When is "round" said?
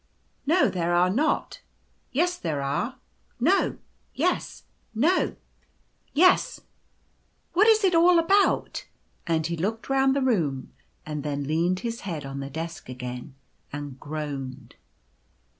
9.91-10.15